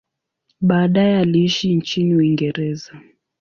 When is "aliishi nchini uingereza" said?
1.17-2.93